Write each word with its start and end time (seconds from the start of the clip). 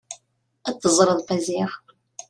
Ad 0.69 0.75
tẓer 0.81 1.09
Maziɣ. 1.21 1.71